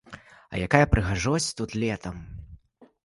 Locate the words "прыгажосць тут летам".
0.95-2.17